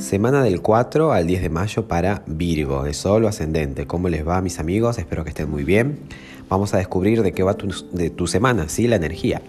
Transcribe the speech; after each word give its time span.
Semana 0.00 0.42
del 0.42 0.62
4 0.62 1.12
al 1.12 1.26
10 1.26 1.42
de 1.42 1.50
mayo 1.50 1.86
para 1.86 2.22
Virgo, 2.26 2.84
de 2.84 2.94
Sol 2.94 3.22
o 3.26 3.28
Ascendente. 3.28 3.86
¿Cómo 3.86 4.08
les 4.08 4.26
va, 4.26 4.40
mis 4.40 4.58
amigos? 4.58 4.98
Espero 4.98 5.24
que 5.24 5.28
estén 5.28 5.50
muy 5.50 5.62
bien. 5.62 5.98
Vamos 6.48 6.72
a 6.72 6.78
descubrir 6.78 7.22
de 7.22 7.32
qué 7.32 7.42
va 7.42 7.52
tu, 7.52 7.68
de 7.92 8.08
tu 8.08 8.26
semana, 8.26 8.70
¿sí? 8.70 8.88
La 8.88 8.96
energía. 8.96 9.42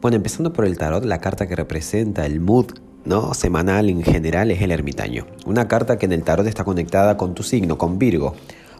Bueno, 0.00 0.16
empezando 0.16 0.52
por 0.52 0.66
el 0.66 0.78
tarot, 0.78 1.04
la 1.04 1.18
carta 1.18 1.48
que 1.48 1.56
representa 1.56 2.24
el 2.26 2.38
mood 2.38 2.66
¿no? 3.04 3.34
semanal 3.34 3.88
en 3.90 4.04
general 4.04 4.52
es 4.52 4.62
el 4.62 4.70
ermitaño. 4.70 5.26
Una 5.46 5.66
carta 5.66 5.98
que 5.98 6.06
en 6.06 6.12
el 6.12 6.22
tarot 6.22 6.46
está 6.46 6.62
conectada 6.62 7.16
con 7.16 7.34
tu 7.34 7.42
signo, 7.42 7.76
con 7.76 7.98
Virgo, 7.98 8.36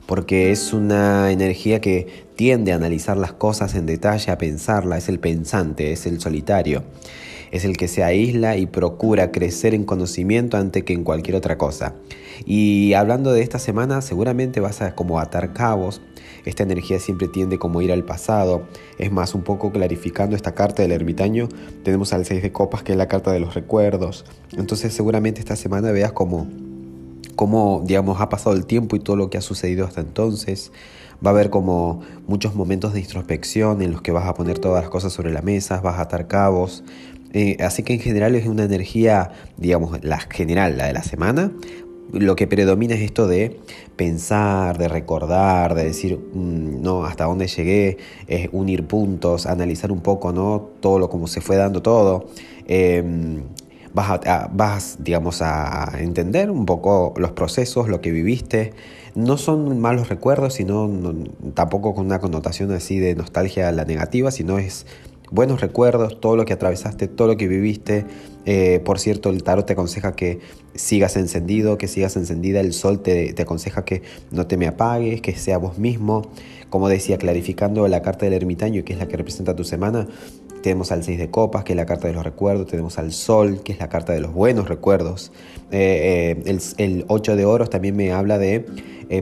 porque 0.07 0.53
es 0.53 0.73
una 0.73 1.33
energía 1.33 1.81
que 1.81 2.27
tiende 2.37 2.73
a 2.73 2.77
analizar 2.77 3.17
las 3.17 3.33
cosas 3.33 3.75
en 3.75 3.87
detalle, 3.87 4.31
a 4.31 4.39
pensarla, 4.39 4.97
es 4.99 5.09
el 5.09 5.19
pensante, 5.19 5.93
es 5.93 6.07
el 6.07 6.21
solitario 6.21 6.85
es 7.51 7.65
el 7.65 7.77
que 7.77 7.89
se 7.89 8.05
aísla 8.05 8.57
y 8.57 8.67
procura 8.67 9.33
crecer 9.33 9.75
en 9.75 9.85
conocimiento 9.85 10.57
antes 10.57 10.85
que 10.85 10.93
en 10.93 11.05
cualquier 11.05 11.37
otra 11.37 11.59
cosa. 11.59 11.95
Y 12.45 12.95
hablando 12.95 13.33
de 13.33 13.43
esta 13.43 13.59
semana, 13.59 14.01
seguramente 14.01 14.61
vas 14.61 14.83
a 14.83 14.95
como 14.95 15.19
atar 15.19 15.53
cabos. 15.53 16.01
Esta 16.45 16.63
energía 16.63 16.99
siempre 16.99 17.29
tiende 17.29 17.59
como 17.59 17.83
ir 17.83 17.93
al 17.93 18.05
pasado. 18.05 18.63
Es 18.99 19.13
más, 19.13 19.35
un 19.35 19.43
poco 19.43 19.73
clarificando 19.73 20.37
esta 20.37 20.55
carta 20.55 20.83
del 20.83 20.93
ermitaño, 20.93 21.49
tenemos 21.83 22.13
al 22.13 22.25
6 22.25 22.43
de 22.43 22.53
copas, 22.53 22.83
que 22.83 22.93
es 22.93 22.99
la 22.99 23.09
carta 23.09 23.33
de 23.33 23.41
los 23.41 23.55
recuerdos. 23.55 24.25
Entonces 24.57 24.93
seguramente 24.93 25.41
esta 25.41 25.57
semana 25.57 25.91
veas 25.91 26.13
como 26.13 26.47
cómo, 27.39 27.83
digamos, 27.85 28.21
ha 28.21 28.29
pasado 28.29 28.57
el 28.57 28.67
tiempo 28.67 28.97
y 28.97 28.99
todo 28.99 29.15
lo 29.15 29.31
que 29.31 29.39
ha 29.39 29.43
sucedido 29.43 29.87
hasta 29.87 30.01
entonces. 30.01 30.73
Va 31.25 31.31
a 31.31 31.35
haber 31.35 31.51
como 31.51 32.01
muchos 32.27 32.55
momentos 32.55 32.93
de 32.93 33.01
introspección 33.01 33.81
en 33.81 33.93
los 33.93 34.03
que 34.03 34.11
vas 34.11 34.27
a 34.27 34.35
poner 34.35 34.59
todas 34.59 34.83
las 34.83 34.91
cosas 34.91 35.13
sobre 35.13 35.33
la 35.33 35.41
mesa, 35.41 35.81
vas 35.81 35.99
a 35.99 36.03
atar 36.03 36.27
cabos, 36.27 36.83
eh, 37.33 37.57
así 37.61 37.83
que 37.83 37.95
en 37.95 38.01
general 38.01 38.35
es 38.35 38.47
una 38.47 38.65
energía, 38.65 39.33
digamos, 39.57 40.03
la 40.03 40.19
general, 40.19 40.79
la 40.79 40.87
de 40.87 40.93
la 40.93 41.03
semana. 41.03 41.53
Lo 42.13 42.37
que 42.37 42.47
predomina 42.47 42.95
es 42.95 43.03
esto 43.03 43.27
de 43.27 43.61
pensar, 43.97 44.79
de 44.79 44.89
recordar, 44.89 45.75
de 45.75 45.85
decir, 45.85 46.19
mm, 46.19 46.81
no, 46.81 47.05
hasta 47.05 47.25
dónde 47.25 47.47
llegué, 47.49 47.99
es 48.29 48.49
unir 48.53 48.87
puntos, 48.87 49.47
analizar 49.47 49.93
un 49.93 50.01
poco, 50.01 50.33
¿no? 50.33 50.71
Todo 50.81 50.99
lo 50.99 51.11
como 51.11 51.27
se 51.27 51.43
fue 51.43 51.57
dando 51.57 51.83
todo. 51.83 52.27
Em, 52.67 53.43
vas, 53.93 54.21
a, 54.27 54.49
vas, 54.53 54.97
digamos, 55.01 55.43
a 55.43 55.93
entender 55.99 56.51
un 56.51 56.65
poco 56.65 57.13
los 57.19 57.33
procesos, 57.33 57.89
lo 57.89 58.01
que 58.01 58.11
viviste. 58.11 58.73
No 59.15 59.37
son 59.37 59.79
malos 59.81 60.09
recuerdos, 60.09 60.55
sino 60.55 60.91
tampoco 61.55 61.95
con 61.95 62.07
una 62.07 62.21
connotación 62.21 62.73
así 62.73 62.99
de 62.99 63.15
nostalgia 63.17 63.69
a 63.69 63.73
la 63.73 63.85
negativa, 63.85 64.31
sino 64.31 64.59
es 64.59 64.87
buenos 65.31 65.61
recuerdos, 65.61 66.21
todo 66.21 66.37
lo 66.37 66.45
que 66.45 66.53
atravesaste, 66.53 67.09
todo 67.09 67.29
lo 67.29 67.37
que 67.37 67.49
viviste. 67.49 68.05
Eh, 68.47 68.81
por 68.85 68.99
cierto, 68.99 69.31
el 69.31 69.43
tarot 69.43 69.67
te 69.67 69.75
aconseja 69.75 70.15
que 70.17 70.41
sigas 70.75 71.17
encendido, 71.17 71.77
que 71.79 71.89
sigas 71.89 72.17
encendida. 72.17 72.61
El 72.61 72.73
sol 72.73 73.01
te, 73.01 73.33
te, 73.33 73.43
aconseja 73.43 73.85
que 73.85 74.03
no 74.31 74.47
te 74.47 74.57
me 74.57 74.67
apagues, 74.67 75.21
que 75.21 75.35
sea 75.35 75.59
vos 75.59 75.79
mismo. 75.79 76.31
Como 76.71 76.89
decía, 76.89 77.19
clarificando 77.19 77.87
la 77.89 78.03
carta 78.03 78.27
del 78.27 78.35
ermitaño, 78.35 78.85
que 78.85 78.93
es 78.93 78.99
la 78.99 79.09
que 79.09 79.17
representa 79.17 79.57
tu 79.57 79.65
semana, 79.65 80.07
tenemos 80.63 80.93
al 80.93 81.05
6 81.05 81.19
de 81.19 81.31
copas, 81.31 81.65
que 81.65 81.73
es 81.73 81.77
la 81.77 81.87
carta 81.87 82.09
de 82.09 82.15
los 82.15 82.25
recuerdos, 82.25 82.67
tenemos 82.67 82.99
al 82.99 83.13
sol, 83.13 83.63
que 83.63 83.73
es 83.73 83.79
la 83.79 83.89
carta 83.89 84.13
de 84.13 84.21
los 84.21 84.33
buenos 84.33 84.69
recuerdos. 84.69 85.33
Eh, 85.71 86.37
eh, 86.39 86.43
el, 86.47 86.61
el 86.79 87.05
8 87.09 87.37
de 87.37 87.45
oros 87.45 87.71
también 87.71 87.97
me 87.97 88.13
habla 88.13 88.39
de 88.39 88.67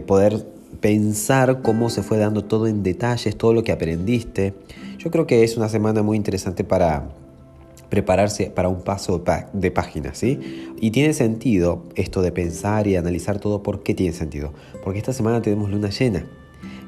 poder 0.07 0.45
pensar 0.81 1.63
cómo 1.63 1.91
se 1.91 2.03
fue 2.03 2.19
dando 2.19 2.45
todo 2.45 2.67
en 2.67 2.83
detalles, 2.83 3.37
todo 3.37 3.53
lo 3.53 3.65
que 3.65 3.73
aprendiste. 3.73 4.55
Yo 4.99 5.11
creo 5.11 5.27
que 5.27 5.45
es 5.45 5.57
una 5.57 5.69
semana 5.69 6.03
muy 6.03 6.17
interesante 6.17 6.65
para 6.65 7.09
prepararse 7.89 8.47
para 8.47 8.69
un 8.69 8.83
paso 8.83 9.23
de 9.53 9.71
página, 9.71 10.15
¿sí? 10.15 10.75
Y 10.81 10.91
tiene 10.91 11.13
sentido 11.13 11.85
esto 11.95 12.23
de 12.23 12.33
pensar 12.33 12.87
y 12.87 12.97
analizar 12.97 13.39
todo. 13.39 13.63
¿Por 13.63 13.83
qué 13.83 13.95
tiene 13.95 14.13
sentido? 14.13 14.53
Porque 14.83 14.99
esta 14.99 15.13
semana 15.13 15.43
tenemos 15.43 15.71
luna 15.71 15.91
llena. 15.91 16.27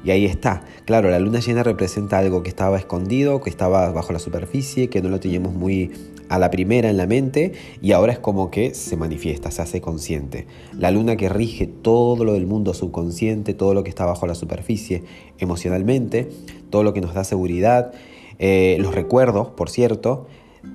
Y 0.03 0.11
ahí 0.11 0.25
está. 0.25 0.63
Claro, 0.85 1.09
la 1.09 1.19
luna 1.19 1.39
llena 1.39 1.63
representa 1.63 2.19
algo 2.19 2.43
que 2.43 2.49
estaba 2.49 2.77
escondido, 2.77 3.41
que 3.41 3.49
estaba 3.49 3.91
bajo 3.91 4.13
la 4.13 4.19
superficie, 4.19 4.89
que 4.89 5.01
no 5.01 5.09
lo 5.09 5.19
teníamos 5.19 5.53
muy 5.53 5.91
a 6.29 6.39
la 6.39 6.51
primera 6.51 6.89
en 6.89 6.97
la 6.97 7.07
mente 7.07 7.53
y 7.81 7.91
ahora 7.91 8.13
es 8.13 8.19
como 8.19 8.49
que 8.51 8.73
se 8.73 8.95
manifiesta, 8.95 9.51
se 9.51 9.61
hace 9.61 9.81
consciente. 9.81 10.47
La 10.77 10.91
luna 10.91 11.17
que 11.17 11.27
rige 11.27 11.67
todo 11.67 12.23
lo 12.23 12.33
del 12.33 12.47
mundo 12.47 12.73
subconsciente, 12.73 13.53
todo 13.53 13.73
lo 13.73 13.83
que 13.83 13.89
está 13.89 14.05
bajo 14.05 14.27
la 14.27 14.35
superficie 14.35 15.03
emocionalmente, 15.39 16.29
todo 16.69 16.83
lo 16.83 16.93
que 16.93 17.01
nos 17.01 17.13
da 17.13 17.23
seguridad, 17.23 17.91
eh, 18.37 18.77
los 18.79 18.95
recuerdos, 18.95 19.49
por 19.49 19.69
cierto, 19.69 20.27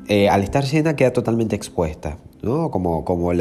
eh, 0.09 0.29
al 0.29 0.43
estar 0.43 0.65
llena 0.65 0.97
queda 0.97 1.13
totalmente 1.13 1.57
expuesta. 1.57 2.19
¿no? 2.43 2.71
Como, 2.71 3.07
como 3.07 3.33
el, 3.33 3.41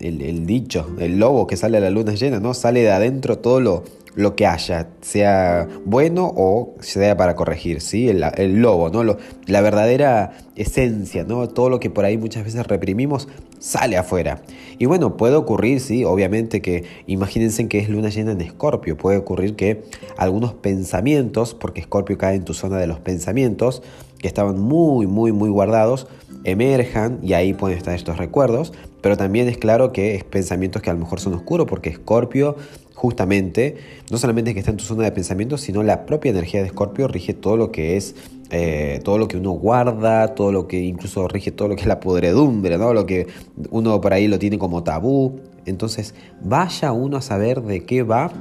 el, 0.00 0.46
dicho, 0.46 0.86
el 0.98 1.18
lobo 1.18 1.46
que 1.46 1.56
sale 1.56 1.78
a 1.78 1.80
la 1.80 1.88
luna 1.88 2.12
llena, 2.12 2.38
¿no? 2.38 2.52
Sale 2.52 2.82
de 2.82 2.90
adentro 2.90 3.38
todo 3.38 3.60
lo, 3.60 3.84
lo 4.14 4.36
que 4.36 4.46
haya, 4.46 4.88
sea 5.00 5.68
bueno 5.84 6.32
o 6.36 6.74
sea 6.80 7.16
para 7.16 7.34
corregir, 7.34 7.80
¿sí? 7.80 8.08
El, 8.08 8.60
lobo, 8.60 8.90
¿no? 8.90 9.16
la 9.46 9.60
verdadera 9.60 10.32
esencia, 10.56 11.24
¿no? 11.24 11.48
Todo 11.48 11.70
lo 11.70 11.80
que 11.80 11.90
por 11.90 12.04
ahí 12.04 12.18
muchas 12.18 12.44
veces 12.44 12.66
reprimimos 12.66 13.28
sale 13.58 13.96
afuera. 13.96 14.42
Y 14.78 14.86
bueno, 14.86 15.16
puede 15.16 15.36
ocurrir, 15.36 15.80
sí, 15.80 16.04
obviamente 16.04 16.60
que 16.60 16.84
imagínense 17.06 17.68
que 17.68 17.78
es 17.78 17.88
luna 17.88 18.08
llena 18.08 18.32
en 18.32 18.40
Escorpio, 18.40 18.96
puede 18.96 19.16
ocurrir 19.16 19.54
que 19.54 19.84
algunos 20.18 20.52
pensamientos, 20.52 21.54
porque 21.54 21.80
Escorpio 21.80 22.18
cae 22.18 22.34
en 22.34 22.44
tu 22.44 22.54
zona 22.54 22.78
de 22.78 22.86
los 22.86 22.98
pensamientos, 22.98 23.82
que 24.18 24.28
estaban 24.28 24.58
muy, 24.58 25.06
muy, 25.06 25.32
muy 25.32 25.48
guardados, 25.48 26.06
emerjan 26.44 27.20
y 27.22 27.34
ahí 27.34 27.54
pueden 27.54 27.78
estar 27.78 27.94
estos 27.94 28.18
recuerdos, 28.18 28.72
pero 29.00 29.16
también 29.16 29.48
es 29.48 29.58
claro 29.58 29.92
que 29.92 30.14
es 30.16 30.24
pensamientos 30.24 30.82
que 30.82 30.90
a 30.90 30.92
lo 30.92 30.98
mejor 30.98 31.20
son 31.20 31.34
oscuros 31.34 31.66
porque 31.68 31.90
Escorpio 31.90 32.56
justamente 33.02 33.74
no 34.12 34.16
solamente 34.16 34.54
que 34.54 34.60
está 34.60 34.70
en 34.70 34.76
tu 34.76 34.84
zona 34.84 35.02
de 35.02 35.10
pensamiento, 35.10 35.58
sino 35.58 35.82
la 35.82 36.06
propia 36.06 36.30
energía 36.30 36.60
de 36.60 36.68
Escorpio 36.68 37.08
rige 37.08 37.34
todo 37.34 37.56
lo 37.56 37.72
que 37.72 37.96
es 37.96 38.14
eh, 38.50 39.00
todo 39.02 39.18
lo 39.18 39.26
que 39.26 39.38
uno 39.38 39.50
guarda, 39.50 40.36
todo 40.36 40.52
lo 40.52 40.68
que 40.68 40.78
incluso 40.78 41.26
rige 41.26 41.50
todo 41.50 41.66
lo 41.66 41.74
que 41.74 41.80
es 41.80 41.88
la 41.88 41.98
podredumbre, 41.98 42.78
¿no? 42.78 42.94
lo 42.94 43.04
que 43.04 43.26
uno 43.70 44.00
por 44.00 44.12
ahí 44.12 44.28
lo 44.28 44.38
tiene 44.38 44.56
como 44.56 44.84
tabú. 44.84 45.40
Entonces, 45.66 46.14
vaya 46.44 46.92
uno 46.92 47.16
a 47.16 47.22
saber 47.22 47.62
de 47.62 47.84
qué 47.84 48.04
va, 48.04 48.32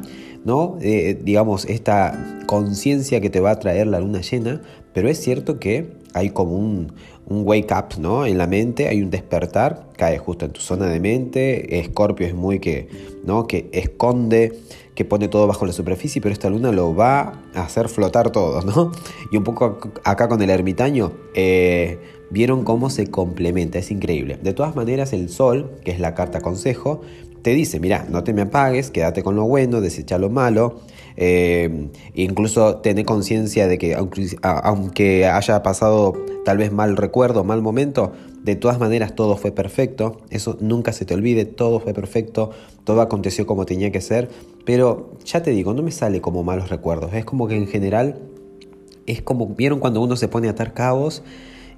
¿no? 0.46 0.78
Eh, 0.82 1.20
digamos, 1.24 1.66
esta 1.66 2.42
conciencia 2.46 3.20
que 3.20 3.30
te 3.30 3.40
va 3.40 3.52
a 3.52 3.60
traer 3.60 3.88
la 3.88 4.00
luna 4.00 4.22
llena, 4.22 4.62
pero 4.94 5.10
es 5.10 5.20
cierto 5.20 5.60
que 5.60 6.02
hay 6.14 6.30
como 6.30 6.56
un, 6.58 6.94
wake 7.28 7.72
up 7.72 7.98
¿no? 7.98 8.26
en 8.26 8.38
la 8.38 8.46
mente, 8.46 8.90
hay 8.90 9.02
un 9.02 9.10
despertar, 9.10 9.88
cae 9.96 10.18
justo 10.18 10.46
en 10.46 10.52
tu 10.52 10.60
zona 10.60 10.88
de 10.88 11.00
mente. 11.00 11.80
Escorpio 11.80 12.28
es 12.28 12.34
muy 12.34 12.60
que, 12.60 12.90
¿no? 13.24 13.48
que 13.48 13.70
esconde, 13.72 14.60
que 14.96 15.06
pone 15.06 15.30
todo 15.30 15.48
bajo 15.48 15.66
la 15.66 15.72
superficie, 15.72 16.22
pero 16.22 16.34
esta 16.34 16.50
luna 16.50 16.74
lo 16.74 16.94
va 16.94 17.42
a 17.54 17.64
hacer 17.64 17.88
flotar 17.88 18.32
todo. 18.32 18.62
¿no? 18.64 18.92
Y 19.32 19.38
un 19.38 19.46
poco 19.46 19.78
acá 20.04 20.28
con 20.28 20.42
el 20.42 20.50
ermitaño, 20.50 21.14
eh, 21.34 22.00
vieron 22.32 22.66
cómo 22.66 22.90
se 22.90 23.08
complementa, 23.08 23.80
es 23.80 23.92
increíble. 23.92 24.38
De 24.42 24.52
todas 24.52 24.76
maneras, 24.76 25.14
el 25.14 25.30
sol, 25.30 25.72
que 25.86 25.92
es 25.92 26.00
la 26.02 26.14
carta 26.16 26.42
consejo, 26.42 27.02
te 27.42 27.52
dice, 27.52 27.80
mira, 27.80 28.06
no 28.10 28.24
te 28.24 28.34
me 28.34 28.42
apagues, 28.42 28.92
quédate 28.92 29.24
con 29.24 29.36
lo 29.36 29.46
bueno, 29.46 29.82
desecha 29.82 30.18
lo 30.18 30.30
malo, 30.30 30.82
eh, 31.24 31.92
incluso 32.16 32.78
tener 32.78 33.06
conciencia 33.06 33.68
de 33.68 33.78
que 33.78 33.94
aunque, 33.94 35.28
haya 35.28 35.62
pasado 35.62 36.14
tal 36.44 36.58
vez 36.58 36.72
mal 36.72 36.98
recuerdo, 36.98 37.44
mal 37.44 37.62
momento, 37.62 38.12
de 38.42 38.56
todas 38.56 38.80
maneras 38.80 39.14
todo 39.14 39.38
fue 39.38 39.52
perfecto, 39.52 40.18
eso 40.32 40.58
nunca 40.62 40.94
se 40.94 41.06
te 41.06 41.14
olvide, 41.14 41.46
todo 41.46 41.80
fue 41.80 41.94
perfecto, 41.94 42.50
todo 42.86 43.02
aconteció 43.02 43.46
como 43.46 43.68
tenía 43.68 43.92
que 43.92 44.02
ser, 44.02 44.30
pero 44.66 45.12
ya 45.24 45.44
te 45.44 45.52
digo, 45.52 45.76
no 45.76 45.84
me 45.84 45.92
sale 45.92 46.22
como 46.22 46.44
malos 46.44 46.70
recuerdos, 46.70 47.14
es 47.14 47.24
como 47.24 47.48
que 47.48 47.56
en 47.56 47.68
general 47.68 48.18
es 49.06 49.22
como, 49.22 49.46
¿vieron 49.46 49.80
cuando 49.80 50.02
uno 50.02 50.16
se 50.16 50.28
pone 50.28 50.48
a 50.48 50.52
atar 50.52 50.74
cabos? 50.74 51.22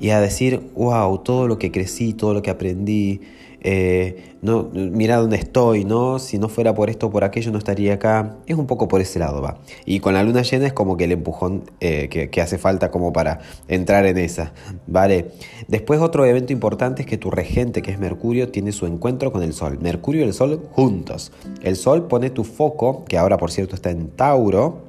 Y 0.04 0.10
a 0.10 0.20
decir, 0.20 0.60
wow, 0.76 1.20
todo 1.20 1.48
lo 1.48 1.58
que 1.58 1.72
crecí, 1.72 2.12
todo 2.12 2.34
lo 2.34 2.42
que 2.42 2.50
aprendí, 2.50 3.22
eh, 3.62 4.34
no, 4.42 4.70
mira 4.74 5.16
dónde 5.16 5.38
estoy, 5.38 5.86
¿no? 5.86 6.20
Si 6.20 6.38
no 6.38 6.50
fuera 6.50 6.76
por 6.76 6.90
esto 6.90 7.08
o 7.08 7.10
por 7.10 7.24
aquello 7.24 7.54
no 7.54 7.58
estaría 7.58 7.94
acá. 7.94 8.36
Es 8.46 8.58
un 8.58 8.68
poco 8.68 8.90
por 8.90 9.00
ese 9.00 9.18
lado, 9.20 9.42
va. 9.42 9.60
Y 9.86 10.02
con 10.02 10.14
la 10.14 10.22
luna 10.22 10.42
llena 10.42 10.68
es 10.68 10.74
como 10.74 10.98
que 10.98 11.06
el 11.06 11.14
empujón 11.14 11.72
eh, 11.80 12.10
que, 12.10 12.42
hace 12.42 12.58
falta 12.58 12.92
como 12.92 13.14
para 13.14 13.40
entrar 13.70 14.06
en 14.06 14.18
esa, 14.18 14.52
¿vale? 14.88 15.32
Después 15.70 16.02
otro 16.02 16.26
evento 16.26 16.52
importante 16.52 17.04
es 17.04 17.08
que 17.08 17.18
tu 17.18 17.32
regente, 17.32 17.82
que 17.82 17.92
es 17.92 17.98
Mercurio, 17.98 18.50
tiene 18.50 18.74
su 18.74 18.86
encuentro 18.86 19.32
con 19.32 19.42
el 19.42 19.54
Sol. 19.54 19.80
Mercurio 19.80 20.26
y 20.26 20.28
el 20.28 20.34
Sol 20.34 20.68
juntos. 20.74 21.32
El 21.62 21.78
Sol 21.78 22.08
pone 22.10 22.30
tu 22.30 22.44
foco, 22.44 23.06
que 23.06 23.18
ahora 23.18 23.38
por 23.38 23.52
cierto 23.52 23.74
está 23.74 23.90
en 23.90 24.10
Tauro, 24.10 24.82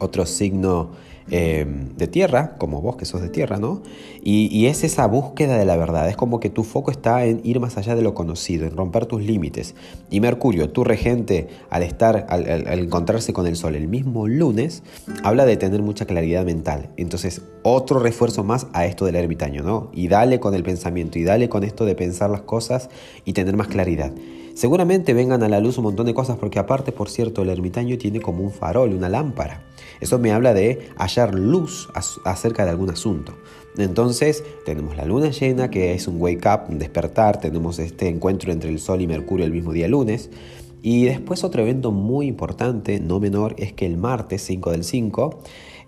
otro 0.00 0.26
signo 0.26 0.90
Em, 1.30 1.96
de 1.96 2.06
tierra, 2.06 2.54
como 2.58 2.82
vos 2.82 2.96
que 2.96 3.06
sos 3.06 3.22
de 3.22 3.30
tierra, 3.30 3.56
¿no? 3.56 3.80
Y, 4.22 4.66
es 4.66 4.84
esa 4.84 5.06
búsqueda 5.06 5.56
de 5.56 5.64
la 5.64 5.76
verdad, 5.76 6.08
es 6.08 6.16
como 6.16 6.38
que 6.38 6.50
tu 6.50 6.64
foco 6.64 6.90
está 6.90 7.24
en 7.24 7.40
ir 7.44 7.60
más 7.60 7.78
allá 7.78 7.94
de 7.94 8.02
lo 8.02 8.12
conocido, 8.14 8.66
en 8.66 8.76
romper 8.76 9.06
tus 9.06 9.22
límites. 9.22 9.74
Y 10.10 10.20
Mercurio, 10.20 10.68
tu 10.68 10.84
regente, 10.84 11.48
al 11.70 11.82
estar, 11.82 12.26
al, 12.28 12.78
encontrarse 12.78 13.32
con 13.32 13.46
el 13.46 13.56
Sol 13.56 13.74
el 13.74 13.88
mismo 13.88 14.28
lunes, 14.28 14.82
habla 15.22 15.46
de 15.46 15.56
tener 15.56 15.80
mucha 15.80 16.04
claridad 16.04 16.44
mental. 16.44 16.90
Entonces, 16.98 17.40
otro 17.62 18.00
refuerzo 18.00 18.44
más 18.44 18.66
a 18.74 18.84
esto 18.84 19.06
del 19.06 19.16
ermitaño, 19.16 19.62
¿no? 19.62 19.90
Y 19.94 20.08
dale 20.08 20.40
con 20.40 20.54
el 20.54 20.62
pensamiento, 20.62 21.18
y 21.18 21.24
dale 21.24 21.48
con 21.48 21.64
esto 21.64 21.86
de 21.86 21.94
pensar 21.94 22.28
las 22.28 22.42
cosas 22.42 22.90
y 23.24 23.32
tener 23.32 23.56
más 23.56 23.68
claridad. 23.68 24.12
Seguramente 24.54 25.14
vengan 25.14 25.42
a 25.42 25.48
la 25.48 25.58
luz 25.58 25.78
un 25.78 25.84
montón 25.84 26.06
de 26.06 26.14
cosas 26.14 26.36
porque 26.38 26.60
aparte, 26.60 26.92
por 26.92 27.10
cierto, 27.10 27.42
el 27.42 27.48
ermitaño 27.48 27.98
tiene 27.98 28.20
como 28.20 28.44
un 28.44 28.52
farol, 28.52 28.94
una 28.94 29.08
lámpara. 29.08 29.64
Eso 30.00 30.20
me 30.20 30.32
habla 30.32 30.54
de 30.54 30.90
hallar 30.96 31.34
luz 31.34 31.88
acerca 32.24 32.64
de 32.64 32.70
algún 32.70 32.90
asunto. 32.90 33.34
Entonces 33.76 34.44
tenemos 34.64 34.96
la 34.96 35.06
luna 35.06 35.30
llena, 35.30 35.70
que 35.70 35.92
es 35.92 36.06
un 36.06 36.20
wake 36.20 36.46
up, 36.46 36.70
un 36.70 36.78
despertar, 36.78 37.40
tenemos 37.40 37.80
este 37.80 38.08
encuentro 38.08 38.52
entre 38.52 38.70
el 38.70 38.78
Sol 38.78 39.00
y 39.00 39.08
Mercurio 39.08 39.44
el 39.44 39.52
mismo 39.52 39.72
día 39.72 39.88
lunes. 39.88 40.30
Y 40.86 41.06
después 41.06 41.44
otro 41.44 41.62
evento 41.62 41.92
muy 41.92 42.26
importante, 42.26 43.00
no 43.00 43.18
menor, 43.18 43.54
es 43.56 43.72
que 43.72 43.86
el 43.86 43.96
martes 43.96 44.42
5 44.42 44.70
del 44.70 44.84
5, 44.84 45.38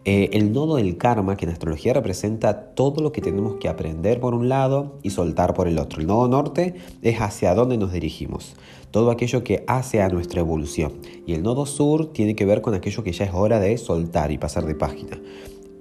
eh, 0.07 0.31
el 0.33 0.55
nodo 0.55 0.77
del 0.77 0.97
karma, 0.97 1.37
que 1.37 1.45
en 1.45 1.53
astrología 1.53 1.93
representa 1.93 2.71
todo 2.75 3.03
lo 3.03 3.13
que 3.13 3.21
tenemos 3.21 3.57
que 3.57 3.69
aprender 3.69 4.21
por 4.21 4.33
un 4.33 4.49
lado 4.49 4.99
y 5.03 5.11
soltar 5.11 5.53
por 5.53 5.69
el 5.69 5.79
otro. 5.79 6.01
El 6.01 6.07
nodo 6.07 6.29
norte 6.29 6.77
es 7.03 7.21
hacia 7.21 7.55
dónde 7.55 7.77
nos 7.77 7.93
dirigimos, 7.93 8.57
todo 8.91 9.11
aquello 9.11 9.45
que 9.45 9.65
hace 9.67 10.01
a 10.01 10.09
nuestra 10.09 10.41
evolución. 10.41 10.95
Y 11.27 11.35
el 11.35 11.43
nodo 11.43 11.67
sur 11.67 12.11
tiene 12.15 12.35
que 12.35 12.47
ver 12.47 12.63
con 12.63 12.73
aquello 12.73 13.05
que 13.05 13.13
ya 13.13 13.27
es 13.27 13.35
hora 13.35 13.61
de 13.61 13.77
soltar 13.77 14.33
y 14.33 14.39
pasar 14.39 14.65
de 14.65 14.77
página. 14.77 15.21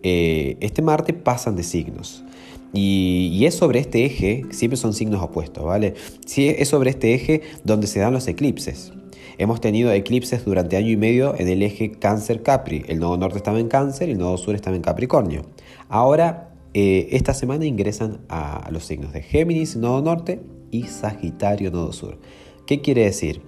Eh, 0.04 0.58
este 0.60 0.82
martes 0.82 1.16
pasan 1.16 1.56
de 1.56 1.64
signos. 1.64 2.26
Y, 2.74 3.46
es 3.46 3.56
sobre 3.56 3.80
este 3.80 4.04
eje, 4.04 4.44
siempre 4.50 4.76
son 4.76 4.94
signos 4.94 5.24
opuestos, 5.24 5.64
¿vale? 5.64 5.94
Sí, 6.26 6.50
es 6.50 6.68
sobre 6.68 6.90
este 6.90 7.14
eje 7.14 7.42
donde 7.64 7.88
se 7.88 8.02
dan 8.02 8.12
los 8.12 8.28
eclipses. 8.28 8.92
Hemos 9.38 9.60
tenido 9.62 9.92
eclipses 9.92 10.46
durante 10.46 10.78
año 10.78 10.90
y 10.90 10.98
medio 10.98 11.36
en 11.38 11.48
el 11.48 11.62
eje 11.62 11.92
Cáncer-Capri. 11.92 12.86
El 12.88 13.00
nodo 13.00 13.18
norte 13.18 13.38
estaba 13.38 13.60
en 13.60 13.68
Cáncer 13.68 14.10
y 14.10 14.14
el 14.14 14.18
nodo 14.18 14.38
sur 14.38 14.56
estaba 14.56 14.76
en 14.76 14.82
Capricornio. 14.82 15.44
Ahora, 15.90 16.52
eh, 16.74 17.10
esta 17.12 17.34
semana 17.34 17.66
ingresan 17.66 18.22
a 18.30 18.70
los 18.72 18.86
signos 18.86 19.14
de 19.14 19.22
Géminis, 19.22 19.76
nodo 19.76 20.02
norte, 20.02 20.42
y 20.72 20.84
Sagitario, 20.84 21.72
nodo 21.72 21.94
sur. 21.94 22.18
¿Qué 22.66 22.82
quiere 22.82 23.04
decir? 23.04 23.42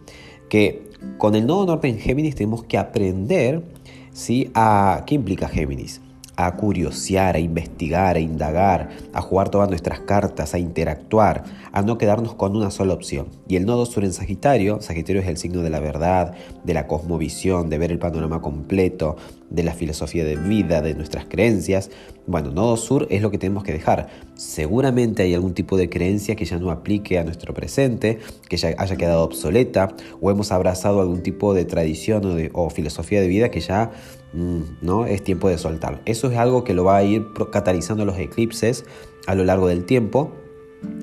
Que 0.50 0.90
con 1.18 1.36
el 1.36 1.46
nodo 1.46 1.66
norte 1.66 1.88
en 1.88 2.00
Géminis 2.00 2.36
tenemos 2.36 2.64
que 2.64 2.78
aprender 2.78 3.64
¿sí? 4.12 4.50
a 4.54 5.04
qué 5.06 5.16
implica 5.16 5.48
Géminis 5.48 6.02
a 6.38 6.56
curiosear, 6.56 7.36
a 7.36 7.40
investigar, 7.40 8.16
a 8.16 8.20
indagar, 8.20 8.90
a 9.12 9.22
jugar 9.22 9.50
todas 9.50 9.70
nuestras 9.70 10.00
cartas, 10.02 10.54
a 10.54 10.60
interactuar, 10.60 11.44
a 11.72 11.82
no 11.82 11.98
quedarnos 11.98 12.36
con 12.36 12.56
una 12.56 12.70
sola 12.70 12.94
opción. 12.94 13.28
Y 13.48 13.56
el 13.56 13.66
nodo 13.66 13.88
sur 13.88 14.06
en 14.06 14.14
Sagitario, 14.14 14.80
Sagitario 14.80 15.22
es 15.22 15.28
el 15.28 15.38
signo 15.38 15.64
de 15.64 15.72
la 15.72 15.80
verdad, 15.80 16.36
de 16.64 16.74
la 16.76 16.86
cosmovisión, 16.86 17.70
de 17.70 17.80
ver 17.80 17.92
el 17.92 17.98
panorama 17.98 18.40
completo, 18.40 19.18
de 19.50 19.64
la 19.64 19.74
filosofía 19.74 20.26
de 20.26 20.36
vida, 20.36 20.82
de 20.82 20.94
nuestras 20.94 21.26
creencias. 21.26 21.90
Bueno, 22.28 22.52
nodo 22.52 22.78
sur 22.78 23.08
es 23.10 23.22
lo 23.22 23.32
que 23.32 23.38
tenemos 23.38 23.64
que 23.64 23.74
dejar. 23.74 24.08
Seguramente 24.36 25.24
hay 25.24 25.34
algún 25.34 25.54
tipo 25.54 25.76
de 25.76 25.90
creencia 25.90 26.36
que 26.36 26.46
ya 26.46 26.60
no 26.60 26.70
aplique 26.70 27.18
a 27.18 27.24
nuestro 27.24 27.54
presente, 27.54 28.20
que 28.48 28.58
ya 28.58 28.76
haya 28.78 28.96
quedado 28.96 29.24
obsoleta, 29.24 29.96
o 30.22 30.30
hemos 30.30 30.52
abrazado 30.52 31.02
algún 31.02 31.24
tipo 31.24 31.54
de 31.56 31.66
tradición 31.66 32.26
o, 32.26 32.36
de, 32.36 32.52
o 32.54 32.70
filosofía 32.70 33.22
de 33.22 33.28
vida 33.28 33.50
que 33.50 33.62
ya 33.62 33.92
no 34.34 35.06
es 35.06 35.24
tiempo 35.24 35.50
de 35.50 35.58
soltar. 35.58 36.02
Eso 36.06 36.30
es 36.32 36.38
algo 36.38 36.64
que 36.64 36.74
lo 36.74 36.84
va 36.84 36.98
a 36.98 37.04
ir 37.04 37.28
catalizando 37.52 38.06
los 38.06 38.18
eclipses 38.18 38.86
a 39.26 39.36
lo 39.36 39.44
largo 39.44 39.68
del 39.68 39.86
tiempo 39.86 40.34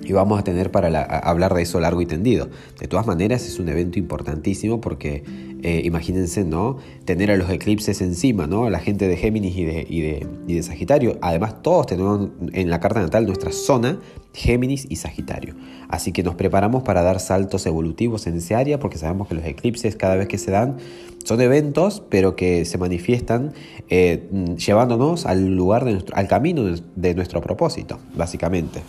y 0.04 0.12
vamos 0.12 0.38
a 0.38 0.44
tener 0.44 0.70
para 0.70 1.02
hablar 1.02 1.54
de 1.54 1.62
eso 1.62 1.80
largo 1.80 2.00
y 2.00 2.06
tendido. 2.06 2.48
De 2.78 2.88
todas 2.88 3.06
maneras 3.06 3.46
es 3.46 3.58
un 3.58 3.68
evento 3.68 3.98
importantísimo 3.98 4.80
porque 4.80 5.24
eh, 5.62 5.80
imagínense, 5.84 6.44
¿no? 6.44 6.76
Tener 7.06 7.30
a 7.30 7.36
los 7.36 7.48
eclipses 7.48 8.02
encima, 8.02 8.46
¿no? 8.46 8.68
La 8.68 8.80
gente 8.80 9.08
de 9.08 9.16
Géminis 9.16 9.56
y 9.56 9.64
de, 9.64 9.86
y, 9.88 10.00
de, 10.02 10.26
y 10.46 10.54
de 10.54 10.62
Sagitario. 10.62 11.18
Además 11.22 11.62
todos 11.62 11.86
tenemos 11.86 12.28
en 12.52 12.68
la 12.68 12.80
carta 12.80 13.00
natal 13.00 13.26
nuestra 13.26 13.50
zona 13.50 13.98
Géminis 14.34 14.86
y 14.90 14.96
Sagitario. 14.96 15.54
Así 15.88 16.12
que 16.12 16.22
nos 16.22 16.34
preparamos 16.34 16.82
para 16.82 17.02
dar 17.02 17.18
saltos 17.18 17.64
evolutivos 17.64 18.26
en 18.26 18.36
ese 18.36 18.54
área 18.54 18.78
porque 18.78 18.98
sabemos 18.98 19.28
que 19.28 19.34
los 19.36 19.44
eclipses 19.44 19.96
cada 19.96 20.16
vez 20.16 20.28
que 20.28 20.36
se 20.36 20.50
dan 20.50 20.76
son 21.24 21.40
eventos 21.40 22.02
pero 22.10 22.36
que 22.36 22.66
se 22.66 22.76
manifiestan 22.76 23.54
eh, 23.88 24.28
llevándonos 24.58 25.24
al 25.24 25.56
lugar 25.56 25.86
de 25.86 25.92
nuestro, 25.92 26.14
al 26.14 26.28
camino 26.28 26.64
de 26.64 27.14
nuestro 27.14 27.40
propósito, 27.40 27.98
básicamente. 28.14 28.82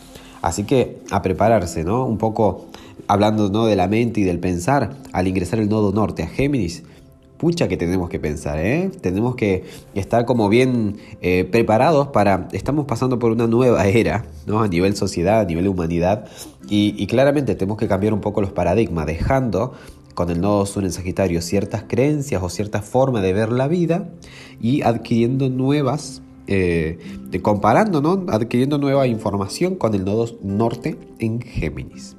Así 0.45 0.63
que 0.63 0.99
a 1.09 1.23
prepararse, 1.23 1.83
¿no? 1.83 2.05
Un 2.05 2.19
poco 2.19 2.67
hablando 3.07 3.49
¿no? 3.49 3.65
de 3.65 3.75
la 3.75 3.87
mente 3.87 4.21
y 4.21 4.25
del 4.25 4.37
pensar, 4.37 4.91
al 5.11 5.27
ingresar 5.27 5.57
el 5.57 5.69
nodo 5.69 5.91
norte 5.91 6.21
a 6.21 6.27
Géminis, 6.27 6.83
pucha 7.39 7.67
que 7.67 7.77
tenemos 7.77 8.09
que 8.09 8.19
pensar, 8.19 8.59
¿eh? 8.59 8.91
Tenemos 9.01 9.35
que 9.35 9.63
estar 9.95 10.25
como 10.25 10.47
bien 10.47 10.97
eh, 11.23 11.49
preparados 11.51 12.09
para... 12.09 12.47
Estamos 12.51 12.85
pasando 12.85 13.17
por 13.17 13.31
una 13.31 13.47
nueva 13.47 13.87
era, 13.87 14.25
¿no? 14.45 14.61
A 14.61 14.67
nivel 14.67 14.95
sociedad, 14.95 15.39
a 15.39 15.45
nivel 15.45 15.67
humanidad, 15.67 16.27
y, 16.69 16.93
y 16.95 17.07
claramente 17.07 17.55
tenemos 17.55 17.79
que 17.79 17.87
cambiar 17.87 18.13
un 18.13 18.21
poco 18.21 18.39
los 18.39 18.51
paradigmas, 18.51 19.07
dejando 19.07 19.73
con 20.13 20.29
el 20.29 20.41
nodo 20.41 20.67
sur 20.67 20.83
en 20.83 20.91
Sagitario 20.91 21.41
ciertas 21.41 21.85
creencias 21.87 22.43
o 22.43 22.49
cierta 22.49 22.83
forma 22.83 23.19
de 23.19 23.33
ver 23.33 23.51
la 23.51 23.67
vida 23.67 24.09
y 24.61 24.83
adquiriendo 24.83 25.49
nuevas 25.49 26.21
eh, 26.47 26.99
de 27.29 27.41
comparando, 27.41 28.01
¿no? 28.01 28.25
adquiriendo 28.29 28.77
nueva 28.77 29.07
información 29.07 29.75
con 29.75 29.95
el 29.95 30.05
nodo 30.05 30.27
norte 30.43 30.97
en 31.19 31.41
Géminis. 31.41 32.15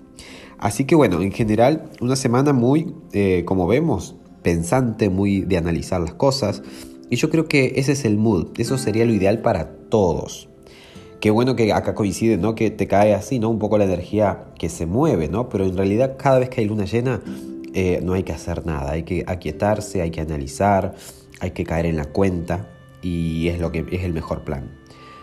Así 0.59 0.85
que 0.85 0.95
bueno, 0.95 1.23
en 1.23 1.33
general 1.33 1.91
una 2.01 2.17
semana 2.17 2.53
muy, 2.53 2.95
eh, 3.13 3.45
como 3.45 3.67
vemos, 3.67 4.17
pensante, 4.43 5.11
muy 5.11 5.43
de 5.43 5.59
analizar 5.59 6.01
las 6.01 6.15
cosas. 6.15 6.63
Y 7.09 7.17
yo 7.17 7.31
creo 7.31 7.47
que 7.47 7.75
ese 7.77 7.93
es 7.93 8.05
el 8.05 8.19
mood, 8.19 8.49
eso 8.59 8.79
sería 8.79 9.05
lo 9.05 9.13
ideal 9.13 9.43
para 9.43 9.71
todos. 9.89 10.49
Qué 11.21 11.31
bueno 11.31 11.57
que 11.57 11.73
acá 11.73 11.95
coincide, 11.95 12.37
¿no? 12.37 12.55
Que 12.55 12.71
te 12.71 12.87
cae 12.87 13.15
así, 13.15 13.39
¿no? 13.39 13.49
Un 13.49 13.59
poco 13.59 13.79
la 13.79 13.85
energía 13.85 14.47
que 14.59 14.69
se 14.69 14.87
mueve, 14.87 15.29
¿no? 15.29 15.49
Pero 15.49 15.65
en 15.65 15.77
realidad 15.77 16.17
cada 16.19 16.39
vez 16.39 16.49
que 16.51 16.61
hay 16.61 16.67
luna 16.67 16.85
llena 16.85 17.23
eh, 17.75 18.01
no 18.03 18.15
hay 18.15 18.23
que 18.23 18.33
hacer 18.33 18.67
nada, 18.67 18.93
hay 18.93 19.03
que 19.03 19.25
aquietarse, 19.27 20.03
hay 20.03 20.11
que 20.11 20.21
analizar, 20.21 20.95
hay 21.41 21.53
que 21.53 21.65
caer 21.65 21.87
en 21.87 21.97
la 21.97 22.07
cuenta 22.07 22.76
y 23.07 23.49
es 23.49 23.61
lo 23.61 23.73
que 23.73 23.85
es 23.91 24.05
el 24.05 24.13
mejor 24.13 24.43
plan. 24.43 24.71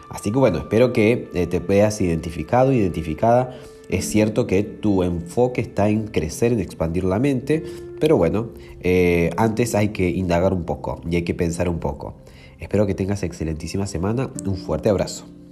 Así 0.09 0.31
que 0.31 0.37
bueno, 0.37 0.59
espero 0.59 0.93
que 0.93 1.29
eh, 1.33 1.47
te 1.47 1.59
veas 1.59 1.99
identificado, 2.01 2.71
identificada. 2.71 3.57
Es 3.89 4.05
cierto 4.05 4.47
que 4.47 4.63
tu 4.63 5.03
enfoque 5.03 5.61
está 5.61 5.89
en 5.89 6.07
crecer, 6.07 6.53
en 6.53 6.59
expandir 6.59 7.03
la 7.03 7.19
mente, 7.19 7.63
pero 7.99 8.17
bueno, 8.17 8.49
eh, 8.81 9.31
antes 9.37 9.75
hay 9.75 9.89
que 9.89 10.09
indagar 10.09 10.53
un 10.53 10.63
poco 10.63 11.01
y 11.09 11.15
hay 11.15 11.23
que 11.23 11.33
pensar 11.33 11.67
un 11.67 11.79
poco. 11.79 12.15
Espero 12.59 12.85
que 12.85 12.95
tengas 12.95 13.23
excelentísima 13.23 13.87
semana. 13.87 14.29
Un 14.45 14.55
fuerte 14.55 14.89
abrazo. 14.89 15.42